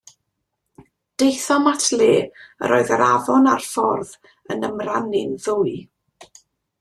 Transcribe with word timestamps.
Daethom 1.23 1.67
at 1.71 1.89
le 1.99 2.07
yr 2.69 2.73
oedd 2.77 2.89
yr 2.95 3.03
afon 3.07 3.49
a'r 3.51 3.65
ffordd 3.67 4.15
yn 4.57 4.67
ymrannu'n 4.71 5.37
ddwy. 5.45 5.75